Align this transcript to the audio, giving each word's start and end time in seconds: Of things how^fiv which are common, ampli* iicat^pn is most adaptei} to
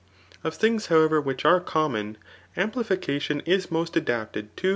Of 0.43 0.55
things 0.55 0.87
how^fiv 0.87 1.23
which 1.25 1.45
are 1.45 1.59
common, 1.59 2.17
ampli* 2.57 2.83
iicat^pn 2.83 3.43
is 3.47 3.69
most 3.69 3.93
adaptei} 3.93 4.47
to 4.55 4.69